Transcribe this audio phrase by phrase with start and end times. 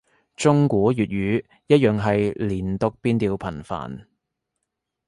[0.35, 4.07] 中古粵語一樣係連讀變調頻繁